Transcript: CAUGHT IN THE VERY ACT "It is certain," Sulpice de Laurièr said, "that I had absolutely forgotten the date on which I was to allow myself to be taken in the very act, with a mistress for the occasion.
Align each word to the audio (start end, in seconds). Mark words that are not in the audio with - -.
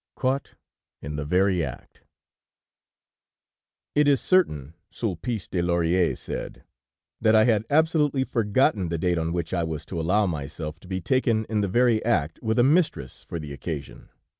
CAUGHT 0.15 0.55
IN 1.03 1.15
THE 1.15 1.25
VERY 1.25 1.63
ACT 1.63 2.01
"It 3.93 4.07
is 4.07 4.19
certain," 4.19 4.73
Sulpice 4.89 5.47
de 5.47 5.61
Laurièr 5.61 6.17
said, 6.17 6.63
"that 7.21 7.35
I 7.35 7.43
had 7.43 7.65
absolutely 7.69 8.23
forgotten 8.23 8.89
the 8.89 8.97
date 8.97 9.19
on 9.19 9.31
which 9.31 9.53
I 9.53 9.63
was 9.63 9.85
to 9.85 10.01
allow 10.01 10.25
myself 10.25 10.79
to 10.79 10.87
be 10.87 11.01
taken 11.01 11.45
in 11.49 11.61
the 11.61 11.67
very 11.67 12.03
act, 12.03 12.41
with 12.41 12.57
a 12.57 12.63
mistress 12.63 13.23
for 13.23 13.37
the 13.37 13.53
occasion. 13.53 14.09